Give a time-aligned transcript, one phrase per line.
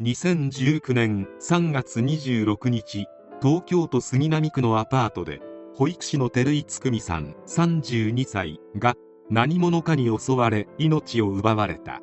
[0.00, 3.08] 2019年3月26日
[3.42, 5.40] 東京都杉並区のアパートで
[5.74, 8.94] 保育士の照井つくみさん32歳が
[9.28, 12.00] 何者かに襲われ命を奪われた。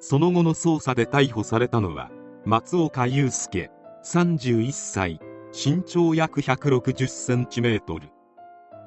[0.00, 2.10] その後の捜査で逮捕されたのは
[2.44, 3.70] 松岡祐介
[4.04, 5.20] 31歳
[5.52, 8.08] 身長約160センチメートル。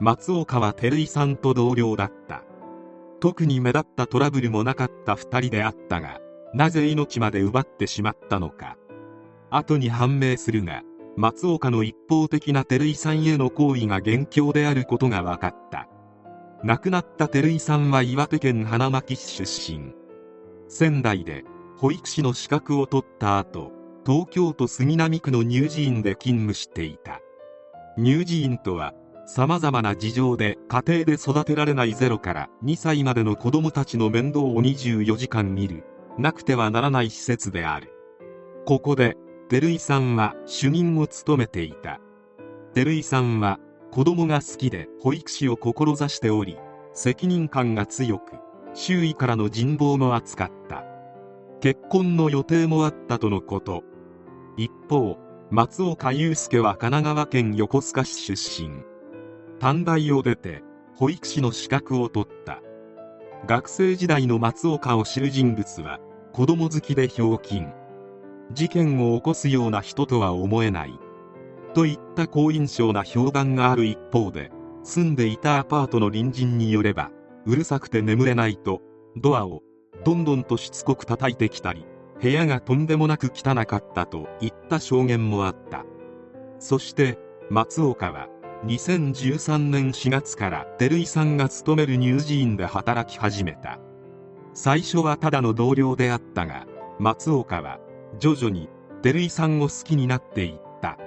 [0.01, 2.43] 松岡は照井さんと同僚だった。
[3.21, 6.19] 特に目立ったトラブルもなかった2人であったが
[6.55, 8.77] なぜ命まで奪ってしまったのか。
[9.49, 10.83] 後に判明するが
[11.17, 15.89] 松岡の一方的な照井さんへの行為が元凶であることが分かった。
[16.63, 19.93] 亡くなった照井さんは岩手県花巻市出身。
[20.69, 21.43] 仙台で
[21.77, 23.73] 保育士の資格を取った後
[24.05, 27.19] 東京都杉並区の乳児院で勤務していた。
[27.97, 28.93] 乳児院とは
[29.27, 35.83] 様々な事情で家庭で育てられない0から2歳までの子供たちの面倒を24時間見る。
[36.17, 37.91] なくてはならない施設である。
[38.65, 39.17] ここで
[39.49, 41.99] 照井さんは主任を務めていた。
[42.73, 43.59] 照井さんは
[43.91, 46.57] 子供が好きで保育士を志しており
[46.93, 48.33] 責任感が強く
[48.73, 50.83] 周囲からの人望も厚かった。
[51.61, 53.83] 結婚の予定もあったとのこと。
[54.57, 55.17] 一方
[55.51, 58.83] 松岡祐介は神奈川県横須賀市出身。
[59.59, 60.63] 短大を出て
[60.95, 62.61] 保育士の資格を取った。
[63.47, 65.99] 学生時代の松岡を知る人物は
[66.35, 67.71] 子供好きでひょうきん。
[68.51, 70.99] 事件を起こすような人とは思えない。
[71.73, 74.51] といった好印象な評判がある一方で
[74.83, 77.09] 住んでいたアパートの隣人によれば
[77.45, 78.81] うるさくて眠れないと
[79.15, 79.63] ドアを
[80.03, 81.85] どんどんとしつこく叩いてきたり
[82.21, 85.85] 部屋がとんでもなく汚かったといった証言もあった。
[86.59, 87.17] そして
[87.49, 88.27] 松岡は
[88.65, 93.79] 2013年4月から照井さんが勤める乳児院で働き始めた。
[94.55, 96.65] 最初はただの同僚であったが
[96.97, 97.77] 松岡は
[98.19, 98.69] 徐々に
[99.03, 100.97] 照井さんを好きになっていった。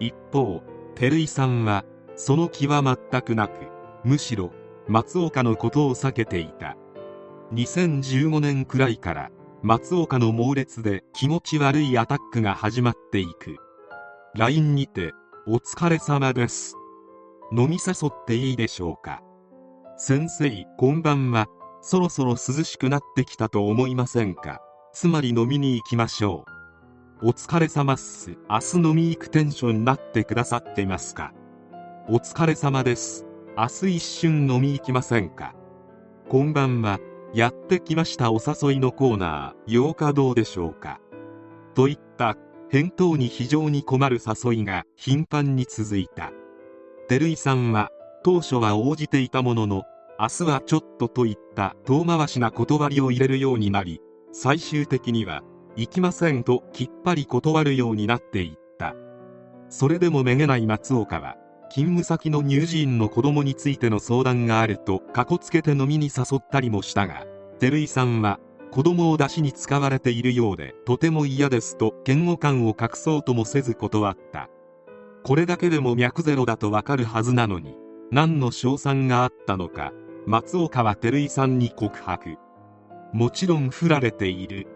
[0.00, 0.62] 一方
[0.96, 1.84] 照井さんは
[2.16, 3.52] その気は全くなく
[4.04, 4.50] むしろ
[4.88, 6.76] 松岡のことを避けていた。
[7.54, 9.30] 2015年くらいから
[9.62, 13.56] 松岡の猛烈で気持ち悪いアタックが始まっていく。
[14.34, 15.12] LINE にて
[15.46, 16.76] 「お疲れ様です」
[17.56, 19.22] 飲み誘っていいでしょうか。
[19.96, 21.46] 先生こんばんは。
[21.84, 24.60] そろそろ涼しくなってきたと思いませんか？
[24.92, 26.44] つまり飲みに行きましょ
[27.20, 27.28] う。
[27.28, 28.38] お疲れ様っす。
[28.48, 31.32] 明日飲み行くテンションになってくださってますか？
[32.08, 33.26] お疲れ様です。
[33.58, 35.56] 明日一瞬飲み行きませんか？
[36.28, 37.00] こんばんは。
[37.34, 38.30] やってきました。
[38.30, 39.72] お誘いのコーナー。
[39.72, 41.00] 8日どうでしょうか？
[41.74, 42.36] といった
[42.70, 46.30] 返答に非常に困る誘いが頻繁に続いた。
[47.08, 47.90] 照井さんは
[48.22, 49.82] 当初は応じていたものの
[50.22, 54.00] 明日はちょっとといった遠回しな断りを入れるようになり
[54.32, 55.42] 最終的には
[55.74, 58.94] 行きませんときっぱり断るようになっていった。
[59.68, 61.38] それでもめげない松岡は
[61.70, 67.26] 勤務先の乳児院の子供についての相談があるとかこつけて飲みに誘ったりもしたが
[67.58, 68.38] 照井さんは
[68.70, 74.48] 子供を出しに使われているようでとても嫌ですと嫌悪感を隠そうともせず断った。
[75.24, 77.74] これだけでも脈ゼロだとわかるはずなのに
[78.12, 79.92] 何の賞賛があったのか
[80.24, 82.36] 松岡は照井さんに告白。
[83.12, 84.68] もちろん振られている。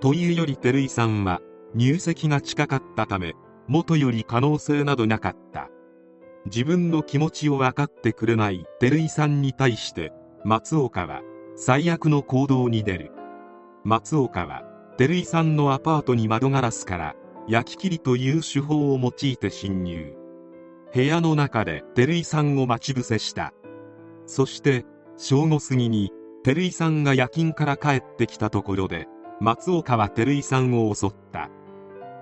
[0.00, 1.40] というより照井さんは
[1.74, 3.34] 入籍が近かったため
[3.68, 5.68] 元より可能性などなかった。
[6.46, 10.12] 自分の気持ちを分かってくれない照井さんに対して
[10.44, 11.22] 松岡は
[11.54, 13.12] 最悪の行動に出る。
[13.84, 14.64] 松岡は
[14.98, 17.14] 照井さんのアパートに窓ガラスから
[17.46, 20.16] 焼き切りという手法を用いて侵入。
[20.92, 23.54] 部屋の中で照井さんを待ち伏せした。
[24.26, 24.84] そして
[25.16, 26.10] 正午過ぎに
[26.44, 29.06] 照井さんが夜勤から帰ってきたところで
[29.40, 31.50] 松岡は照井さんを襲った。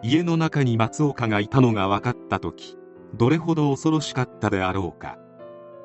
[0.03, 2.79] 家の中に松岡がいたのが分かった時
[3.15, 5.19] どれほど恐ろしかったであろうか。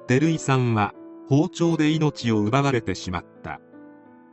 [0.08, 0.94] 照井さんは
[1.28, 3.60] 包丁で命を奪われてしまった。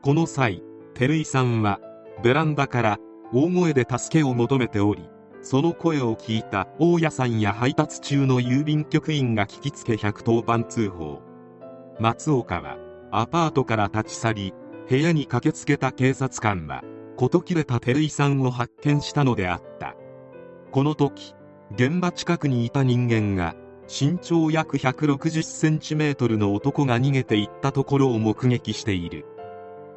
[0.02, 0.62] この際
[0.94, 1.80] 照井さんは
[2.22, 2.98] ベランダから
[3.32, 5.08] 大声で助けを求めており
[5.40, 11.31] その声を聞いた大家さんや配達中の郵便局員が聞きつけ110番通報。
[12.02, 12.78] 松岡は
[13.12, 14.54] アパートから立ち去り
[14.90, 16.82] 部屋に駆けつけた警察官は
[17.16, 19.94] 事切れた照井さんを発見したのであった。
[20.72, 21.36] この時
[21.76, 23.54] 現場近くにいた人間が
[23.88, 29.24] 身長約160センチメートルの男が逃げていったところを目撃している。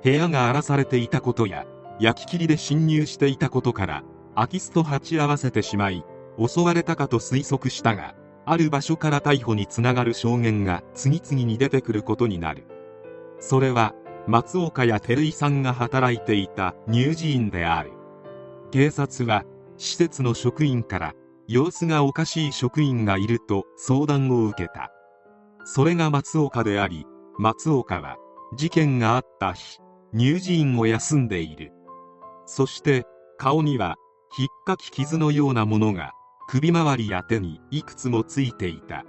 [0.04, 1.66] 部屋が荒らされていたことや
[2.00, 4.04] 焼き切りで侵入していたことから
[4.36, 6.06] 空き巣と鉢合わせてしまい
[6.38, 8.14] 襲われたかと推測したが
[8.46, 12.66] ある場所から逮捕につながる証言が次々に出てくることになる。
[13.40, 13.94] それは
[14.28, 17.92] 松岡や照井さんが働いていた乳児院である。
[18.72, 19.44] 警察は
[19.78, 21.14] 施設の職員から
[21.48, 24.92] 様子がおかしい職員がいると相談を受けた。
[25.64, 27.06] それが松岡であり
[27.38, 28.18] 松岡は
[28.56, 29.80] 事件があった日
[30.16, 31.72] 乳児院を休んでいる。
[32.46, 33.06] そして
[33.38, 33.96] 顔には
[34.36, 36.14] ひっかき傷のようなものが。
[36.48, 39.04] 首周りや手にいくつもついていた。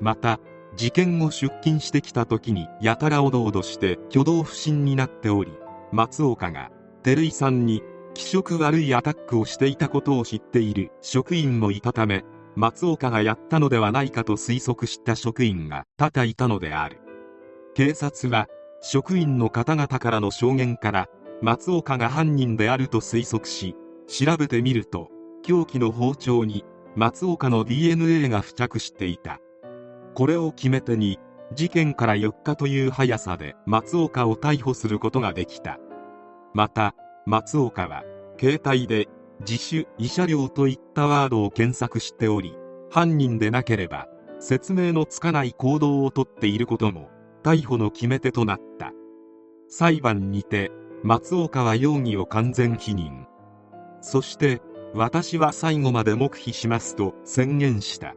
[0.00, 0.40] また
[0.76, 5.52] 事件後出勤してきた時にやたらおどおどして挙動不審になっており
[5.90, 6.70] 松岡が
[7.02, 7.82] 照井さんに
[8.12, 12.24] 気色悪いアタックをしていたことを知っている職員もいたため
[12.56, 16.98] 松岡がやったのではないかと推測した職員が多々いたのである。
[17.74, 18.48] 警察は
[18.80, 21.08] 職員の方々からの証言から
[21.42, 23.76] 松岡が犯人であると推測し
[24.06, 25.10] 調べてみると
[25.46, 26.64] 凶器の包丁に
[26.96, 29.38] 松岡の DNA が付着していた。
[30.16, 31.20] これを決め手に
[31.54, 35.78] 事件から4日という速さで松岡を逮捕することができた。
[36.52, 36.96] また
[37.26, 38.02] 松岡は
[38.40, 39.06] 携帯で
[39.38, 42.56] 自主慰謝料といったワードを検索しており
[42.90, 44.08] 犯人でなければ
[44.40, 47.08] 説明のつかない行動をとっていることも
[47.44, 48.90] 逮捕の決め手となった。
[49.68, 50.72] 裁判にて
[51.04, 53.26] 松岡は容疑を完全否認。
[54.00, 54.60] そして
[54.96, 58.14] 私は最後まで黙秘しますと宣言した。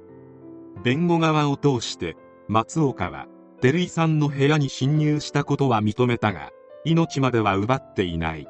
[0.82, 2.16] 弁護側を通して
[2.48, 3.28] 松岡は
[3.60, 6.52] 照井さんの部屋に侵入したことは認めたが
[6.86, 8.48] 命までは奪っていない。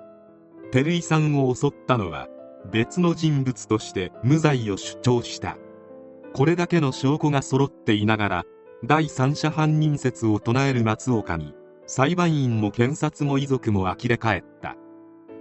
[0.72, 2.28] 照井さんを襲ったのは
[2.72, 5.58] 別の人物として無罪を主張した。
[6.34, 8.44] これだけの証拠が揃っていながら
[8.86, 11.56] 第三者犯人説を唱える松岡に
[11.88, 14.76] 裁判員も検察も遺族も呆れ返った。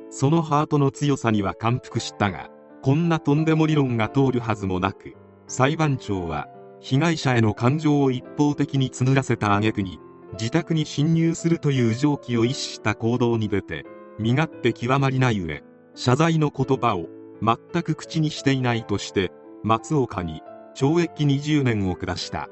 [0.09, 2.49] そのハートの強さには感服したが
[2.83, 5.15] こんなとんでも理論が通るはずもなく
[5.47, 6.49] 裁判長は
[6.81, 9.99] 被害者への感情を一方的に募らせた挙句に
[10.35, 13.85] 自宅に侵入するという常軌を逸した行動に出て
[14.19, 15.63] 身勝手極まりない上
[15.95, 17.09] 謝罪の言葉を
[17.43, 19.33] 全く口にしていないとして
[19.63, 20.43] 松岡に
[20.77, 22.49] 懲役20年を下した。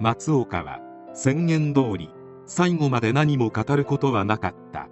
[0.00, 0.80] 松岡は
[1.12, 2.10] 宣言通り
[2.46, 4.88] 最後まで何も語ることはなかった。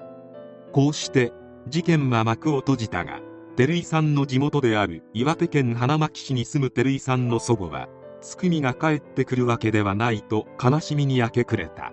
[0.73, 1.33] こうして
[1.69, 3.21] 事件は幕を閉じたが
[3.55, 7.89] 照井さんの地元である岩手県花巻市に住む照井さんの祖母は
[8.23, 11.93] つくみが帰ってくるわけではないと悲しみに明け暮れた。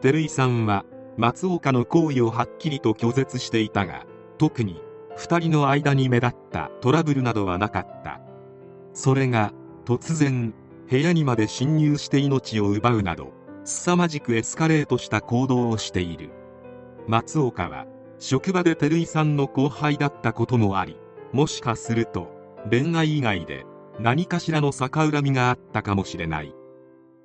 [0.00, 0.84] 照井さんは
[1.16, 4.04] 松岡の行為をはっきりと拒絶していたが
[4.38, 4.80] 特に
[5.16, 8.20] 2人の間に目立ったトラブルなどはなかった。
[8.92, 9.52] それが
[9.86, 10.54] 突然
[10.88, 13.32] 部屋にまで侵入して命を奪うなど
[13.64, 16.30] 凄まじくエスカレートした行動をしている。
[17.08, 17.86] 松岡は
[18.18, 20.96] 職場で照井さんの後輩だったこともあり
[21.32, 22.28] もしかすると
[22.70, 23.66] 恋愛以外で
[24.00, 26.54] 何かしらの逆恨みがあったかもしれない。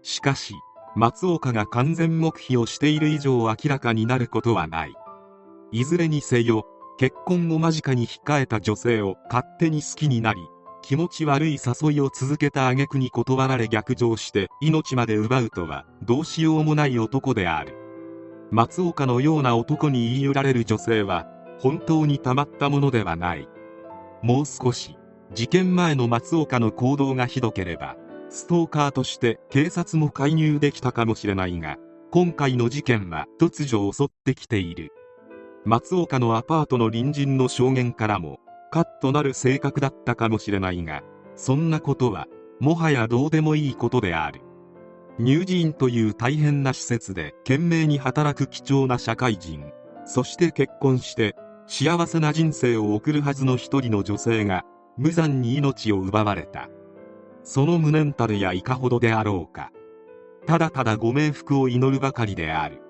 [0.03, 0.53] しかし
[0.95, 4.93] 松岡が完全黙秘をしている以上明らかになることはない。
[5.71, 6.65] いずれにせよ
[6.97, 10.41] 結婚を間近に控えた女性を勝手に好きになり
[10.81, 17.80] 気持ち悪い誘いを続けた挙句に断られ逆上して命まで奪うとはどうしようもない男である。
[18.51, 21.25] 松岡のような男に言い寄られる女性は
[21.59, 23.47] 本当にたまったものではない。
[24.21, 24.97] もう少し
[25.33, 27.95] 事件前の松岡の行動がひどければ
[28.29, 31.77] ストーカーとして警察も介入できたかもしれないが
[32.11, 34.91] 今回の事件は突如襲ってきている。
[35.63, 41.03] 松岡のアパートの隣人の証言からもカッとなる性格だったかもしれないが
[41.35, 42.27] そんなことは
[42.59, 44.41] もはやどうでもいいことである。
[45.19, 49.71] 乳児院という大変な施設で懸命に働く貴重な社会人。
[50.05, 51.35] そして結婚して
[51.67, 54.63] 幸せな人生を送るはずの一人の女性が
[54.97, 56.69] 無残に命を奪われた。
[57.43, 59.71] その無念たるやいかほどであろうか。
[60.45, 62.81] ただただご冥福を祈るばかりである。